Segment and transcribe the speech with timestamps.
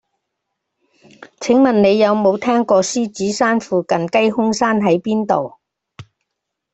[1.39, 5.59] 請問你有無聽過獅子山附近雞胸山喺邊度